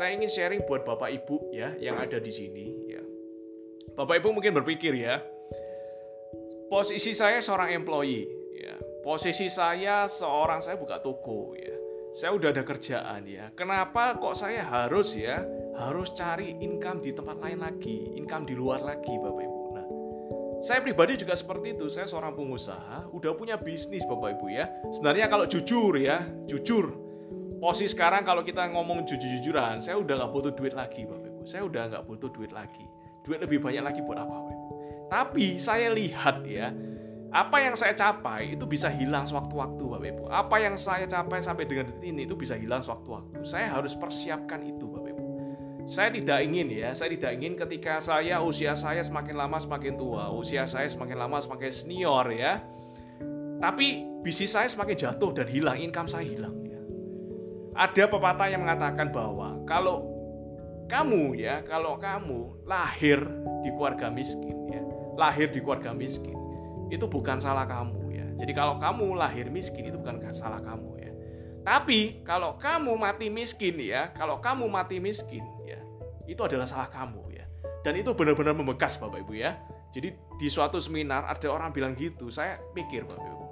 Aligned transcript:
saya 0.00 0.16
ingin 0.16 0.32
sharing 0.32 0.64
buat 0.64 0.88
Bapak 0.88 1.12
Ibu 1.12 1.52
ya 1.52 1.76
yang 1.76 2.00
ada 2.00 2.16
di 2.16 2.32
sini 2.32 2.88
ya. 2.88 3.04
Bapak 3.92 4.24
Ibu 4.24 4.32
mungkin 4.32 4.56
berpikir 4.56 4.96
ya, 4.96 5.20
posisi 6.72 7.12
saya 7.12 7.44
seorang 7.44 7.76
employee 7.76 8.24
ya. 8.56 8.80
Posisi 9.04 9.52
saya 9.52 10.08
seorang 10.08 10.64
saya 10.64 10.80
buka 10.80 11.04
toko 11.04 11.52
ya. 11.52 11.76
Saya 12.16 12.32
udah 12.32 12.48
ada 12.48 12.64
kerjaan 12.64 13.28
ya. 13.28 13.52
Kenapa 13.52 14.16
kok 14.16 14.40
saya 14.40 14.64
harus 14.64 15.12
ya 15.12 15.44
harus 15.76 16.16
cari 16.16 16.56
income 16.64 17.04
di 17.04 17.12
tempat 17.12 17.36
lain 17.36 17.60
lagi, 17.60 18.16
income 18.16 18.48
di 18.48 18.56
luar 18.56 18.80
lagi 18.80 19.12
Bapak 19.20 19.42
Ibu. 19.44 19.60
Nah, 19.76 19.86
saya 20.64 20.80
pribadi 20.80 21.20
juga 21.20 21.36
seperti 21.36 21.76
itu. 21.76 21.92
Saya 21.92 22.08
seorang 22.08 22.32
pengusaha, 22.32 23.12
udah 23.12 23.36
punya 23.36 23.60
bisnis 23.60 24.08
Bapak 24.08 24.40
Ibu 24.40 24.48
ya. 24.48 24.64
Sebenarnya 24.96 25.28
kalau 25.28 25.44
jujur 25.44 25.92
ya, 26.00 26.24
jujur. 26.48 27.09
Posisi 27.60 27.92
sekarang 27.92 28.24
kalau 28.24 28.40
kita 28.40 28.72
ngomong 28.72 29.04
jujur-jujuran, 29.04 29.84
saya 29.84 30.00
udah 30.00 30.24
nggak 30.24 30.32
butuh 30.32 30.52
duit 30.56 30.72
lagi 30.72 31.04
Bapak 31.04 31.28
Ibu. 31.28 31.42
Saya 31.44 31.62
udah 31.68 31.82
nggak 31.92 32.04
butuh 32.08 32.32
duit 32.32 32.56
lagi. 32.56 32.88
Duit 33.20 33.36
lebih 33.36 33.60
banyak 33.60 33.84
lagi 33.84 34.00
buat 34.00 34.16
apa 34.16 34.32
Bapak 34.32 34.52
Ibu? 34.56 34.66
Tapi 35.12 35.46
saya 35.60 35.92
lihat 35.92 36.40
ya, 36.48 36.72
apa 37.28 37.60
yang 37.60 37.76
saya 37.76 37.92
capai 37.92 38.56
itu 38.56 38.64
bisa 38.64 38.88
hilang 38.88 39.28
sewaktu-waktu 39.28 39.84
Bapak 39.84 40.08
Ibu. 40.08 40.24
Apa 40.32 40.56
yang 40.56 40.80
saya 40.80 41.04
capai 41.04 41.44
sampai 41.44 41.68
dengan 41.68 41.92
detik 41.92 42.08
ini 42.08 42.24
itu 42.24 42.32
bisa 42.32 42.56
hilang 42.56 42.80
sewaktu-waktu. 42.80 43.44
Saya 43.44 43.76
harus 43.76 43.92
persiapkan 43.92 44.64
itu 44.64 44.88
Bapak 44.88 45.12
Ibu. 45.12 45.24
Saya 45.84 46.08
tidak 46.16 46.40
ingin 46.40 46.72
ya, 46.72 46.96
saya 46.96 47.12
tidak 47.12 47.36
ingin 47.36 47.60
ketika 47.60 48.00
saya 48.00 48.40
usia 48.40 48.72
saya 48.72 49.04
semakin 49.04 49.36
lama 49.36 49.60
semakin 49.60 50.00
tua, 50.00 50.32
usia 50.32 50.64
saya 50.64 50.88
semakin 50.88 51.28
lama 51.28 51.36
semakin 51.44 51.70
senior 51.76 52.24
ya. 52.32 52.64
Tapi 53.60 54.08
bisnis 54.24 54.56
saya 54.56 54.64
semakin 54.64 54.96
jatuh 54.96 55.36
dan 55.36 55.44
hilang, 55.44 55.76
income 55.76 56.08
saya 56.08 56.24
hilang 56.24 56.56
ya. 56.64 56.79
Ada 57.80 58.12
pepatah 58.12 58.52
yang 58.52 58.68
mengatakan 58.68 59.08
bahwa 59.08 59.56
kalau 59.64 60.04
kamu 60.84 61.40
ya, 61.40 61.64
kalau 61.64 61.96
kamu 61.96 62.68
lahir 62.68 63.24
di 63.64 63.72
keluarga 63.72 64.12
miskin 64.12 64.68
ya, 64.68 64.84
lahir 65.16 65.48
di 65.48 65.64
keluarga 65.64 65.96
miskin, 65.96 66.36
itu 66.92 67.08
bukan 67.08 67.40
salah 67.40 67.64
kamu 67.64 68.12
ya. 68.12 68.26
Jadi 68.36 68.52
kalau 68.52 68.76
kamu 68.76 69.16
lahir 69.16 69.48
miskin 69.48 69.88
itu 69.88 69.96
bukan 69.96 70.20
salah 70.36 70.60
kamu 70.60 70.90
ya. 71.00 71.12
Tapi 71.64 72.20
kalau 72.20 72.60
kamu 72.60 72.92
mati 73.00 73.32
miskin 73.32 73.80
ya, 73.80 74.12
kalau 74.12 74.44
kamu 74.44 74.68
mati 74.68 75.00
miskin 75.00 75.40
itu 76.30 76.46
adalah 76.46 76.62
salah 76.62 76.86
kamu 76.86 77.34
ya. 77.34 77.44
Dan 77.82 77.98
itu 77.98 78.14
benar-benar 78.14 78.54
membekas 78.54 78.94
Bapak 79.02 79.26
Ibu 79.26 79.34
ya. 79.34 79.58
Jadi 79.90 80.14
di 80.38 80.46
suatu 80.46 80.78
seminar 80.78 81.26
ada 81.26 81.50
orang 81.50 81.74
bilang 81.74 81.98
gitu, 81.98 82.30
saya 82.30 82.62
pikir 82.70 83.02
Bapak 83.02 83.26
Ibu. 83.26 83.46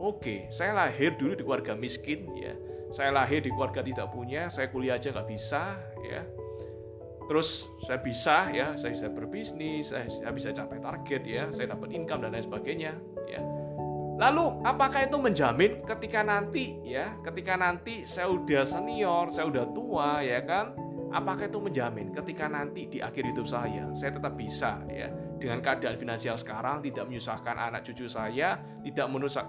Oke, 0.00 0.50
saya 0.50 0.74
lahir 0.74 1.14
dulu 1.14 1.38
di 1.38 1.44
keluarga 1.46 1.78
miskin 1.78 2.26
ya. 2.34 2.56
Saya 2.90 3.14
lahir 3.14 3.40
di 3.42 3.50
keluarga 3.54 3.80
tidak 3.86 4.10
punya, 4.10 4.50
saya 4.50 4.66
kuliah 4.70 4.98
aja 4.98 5.14
nggak 5.14 5.28
bisa 5.30 5.78
ya. 6.02 6.22
Terus 7.30 7.70
saya 7.86 8.02
bisa 8.02 8.50
ya, 8.50 8.74
saya 8.74 8.90
bisa 8.90 9.06
berbisnis, 9.06 9.94
saya, 9.94 10.10
bisa 10.34 10.50
capai 10.50 10.82
target 10.82 11.22
ya, 11.22 11.44
saya 11.54 11.70
dapat 11.78 11.94
income 11.94 12.26
dan 12.26 12.34
lain 12.34 12.42
sebagainya 12.42 12.92
ya. 13.30 13.40
Lalu 14.18 14.66
apakah 14.66 15.06
itu 15.06 15.16
menjamin 15.16 15.86
ketika 15.86 16.26
nanti 16.26 16.82
ya, 16.82 17.14
ketika 17.22 17.54
nanti 17.54 18.02
saya 18.02 18.34
udah 18.34 18.66
senior, 18.66 19.30
saya 19.30 19.46
udah 19.46 19.64
tua 19.70 20.26
ya 20.26 20.42
kan, 20.42 20.74
apakah 21.10 21.50
itu 21.50 21.58
menjamin 21.58 22.14
ketika 22.14 22.46
nanti 22.46 22.86
di 22.86 22.98
akhir 23.02 23.34
hidup 23.34 23.46
saya 23.46 23.90
saya 23.94 24.14
tetap 24.14 24.34
bisa 24.38 24.78
ya 24.86 25.10
dengan 25.42 25.58
keadaan 25.58 25.98
finansial 25.98 26.38
sekarang 26.38 26.78
tidak 26.86 27.10
menyusahkan 27.10 27.56
anak 27.58 27.82
cucu 27.82 28.06
saya 28.06 28.58
tidak 28.86 29.06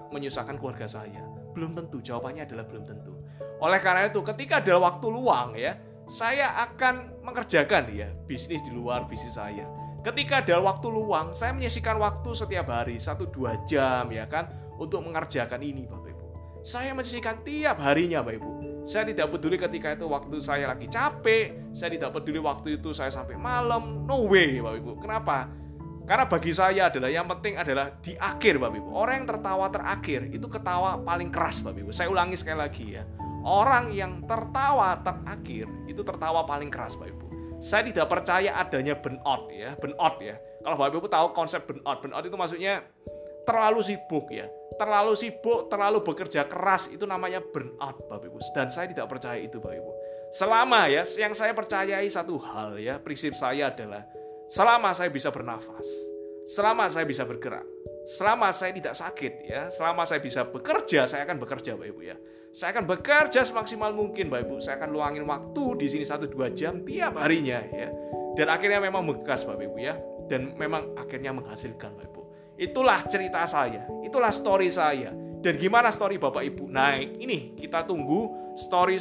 menyusahkan 0.10 0.58
keluarga 0.58 0.90
saya 0.90 1.22
belum 1.52 1.78
tentu 1.78 2.02
jawabannya 2.02 2.48
adalah 2.48 2.66
belum 2.68 2.84
tentu 2.88 3.14
oleh 3.62 3.80
karena 3.80 4.10
itu 4.10 4.20
ketika 4.26 4.60
ada 4.60 4.76
waktu 4.82 5.08
luang 5.08 5.54
ya 5.56 5.78
saya 6.12 6.58
akan 6.68 7.24
mengerjakan 7.24 7.88
ya 7.94 8.10
bisnis 8.26 8.60
di 8.66 8.72
luar 8.74 9.06
bisnis 9.08 9.38
saya 9.38 9.68
ketika 10.02 10.42
ada 10.42 10.58
waktu 10.60 10.88
luang 10.90 11.32
saya 11.32 11.54
menyisikan 11.54 12.02
waktu 12.02 12.30
setiap 12.34 12.68
hari 12.68 12.98
satu 12.98 13.30
dua 13.30 13.62
jam 13.70 14.10
ya 14.10 14.26
kan 14.26 14.50
untuk 14.82 15.06
mengerjakan 15.06 15.62
ini 15.62 15.86
bapak 15.86 16.12
ibu 16.12 16.28
saya 16.66 16.92
menyisikan 16.98 17.46
tiap 17.46 17.78
harinya 17.80 18.26
bapak 18.26 18.42
ibu 18.42 18.52
saya 18.82 19.06
tidak 19.14 19.30
peduli 19.30 19.62
ketika 19.62 19.94
itu 19.94 20.10
waktu 20.10 20.42
saya 20.42 20.66
lagi 20.74 20.90
capek, 20.90 21.70
saya 21.70 21.94
tidak 21.94 22.18
peduli 22.18 22.42
waktu 22.42 22.82
itu 22.82 22.90
saya 22.98 23.14
sampai 23.14 23.38
malam. 23.38 24.10
No 24.10 24.26
way, 24.26 24.58
Bapak 24.58 24.82
Ibu. 24.82 24.92
Kenapa? 24.98 25.38
Karena 26.06 26.26
bagi 26.28 26.52
saya 26.52 26.90
adalah 26.92 27.10
yang 27.10 27.28
penting 27.30 27.56
adalah 27.56 27.94
di 28.02 28.18
akhir, 28.18 28.58
Bapak 28.58 28.78
Ibu. 28.82 28.90
Orang 28.92 29.16
yang 29.24 29.28
tertawa 29.30 29.66
terakhir 29.70 30.22
itu 30.34 30.48
ketawa 30.50 31.00
paling 31.02 31.30
keras, 31.30 31.62
Bapak 31.62 31.80
Ibu. 31.82 31.92
Saya 31.94 32.08
ulangi 32.10 32.36
sekali 32.36 32.58
lagi 32.60 32.86
ya. 32.98 33.04
Orang 33.42 33.94
yang 33.96 34.26
tertawa 34.26 34.98
terakhir 35.02 35.66
itu 35.86 36.02
tertawa 36.02 36.44
paling 36.44 36.70
keras, 36.74 36.98
Bapak 36.98 37.14
Ibu. 37.14 37.26
Saya 37.62 37.86
tidak 37.86 38.10
percaya 38.10 38.58
adanya 38.58 38.98
burnout 38.98 39.54
ya, 39.54 39.78
burnout 39.78 40.16
ya. 40.20 40.36
Kalau 40.66 40.76
Bapak 40.76 40.98
Ibu 40.98 41.08
tahu 41.08 41.28
konsep 41.38 41.62
burnout, 41.70 41.98
burnout 42.02 42.26
itu 42.26 42.38
maksudnya 42.38 42.74
terlalu 43.46 43.82
sibuk 43.82 44.30
ya 44.30 44.46
terlalu 44.80 45.14
sibuk, 45.14 45.68
terlalu 45.68 46.02
bekerja 46.06 46.48
keras 46.48 46.88
itu 46.88 47.04
namanya 47.04 47.44
burnout 47.44 48.08
Bapak 48.08 48.28
Ibu. 48.32 48.40
Dan 48.56 48.72
saya 48.72 48.88
tidak 48.88 49.06
percaya 49.12 49.40
itu 49.42 49.60
Bapak 49.60 49.78
Ibu. 49.78 49.92
Selama 50.32 50.88
ya 50.88 51.04
yang 51.20 51.36
saya 51.36 51.52
percayai 51.52 52.08
satu 52.08 52.40
hal 52.40 52.80
ya, 52.80 52.96
prinsip 52.98 53.36
saya 53.36 53.70
adalah 53.70 54.08
selama 54.52 54.92
saya 54.92 55.08
bisa 55.08 55.32
bernafas, 55.32 55.88
selama 56.44 56.92
saya 56.92 57.08
bisa 57.08 57.24
bergerak, 57.24 57.64
selama 58.04 58.52
saya 58.52 58.76
tidak 58.76 59.00
sakit 59.00 59.34
ya, 59.48 59.72
selama 59.72 60.04
saya 60.04 60.20
bisa 60.20 60.44
bekerja, 60.44 61.08
saya 61.08 61.24
akan 61.24 61.40
bekerja 61.40 61.80
Bapak 61.80 61.88
Ibu 61.88 62.02
ya. 62.04 62.20
Saya 62.52 62.76
akan 62.76 62.84
bekerja 62.84 63.48
semaksimal 63.48 63.96
mungkin 63.96 64.28
Bapak 64.28 64.52
Ibu. 64.52 64.56
Saya 64.60 64.76
akan 64.76 64.92
luangin 64.92 65.24
waktu 65.24 65.64
di 65.80 65.88
sini 65.88 66.04
satu 66.04 66.28
dua 66.28 66.52
jam 66.52 66.84
tiap 66.84 67.16
harinya 67.16 67.64
ya. 67.64 67.88
Dan 68.36 68.52
akhirnya 68.52 68.84
memang 68.84 69.08
bekas 69.08 69.48
Bapak 69.48 69.72
Ibu 69.72 69.78
ya. 69.80 69.96
Dan 70.28 70.60
memang 70.60 71.00
akhirnya 71.00 71.32
menghasilkan 71.32 71.96
Bapak 71.96 72.12
Ibu. 72.12 72.22
Itulah 72.60 73.08
cerita 73.08 73.48
saya, 73.48 73.88
itulah 74.04 74.36
story 74.36 74.68
saya. 74.68 75.16
Dan 75.42 75.56
gimana 75.56 75.90
story 75.96 76.20
Bapak 76.20 76.44
Ibu? 76.44 76.68
Nah, 76.68 77.00
ini 77.00 77.56
kita 77.56 77.88
tunggu 77.88 78.54
story 78.60 79.00